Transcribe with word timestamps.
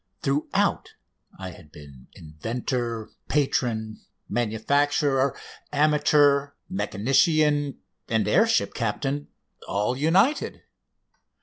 Throughout 0.23 0.95
I 1.37 1.51
had 1.51 1.71
been 1.71 2.07
inventor, 2.13 3.11
patron, 3.29 4.01
manufacturer, 4.27 5.37
amateur, 5.71 6.53
mechanician, 6.67 7.77
and 8.09 8.27
air 8.27 8.47
ship 8.47 8.73
captain 8.73 9.27
all 9.67 9.95
united! 9.95 10.63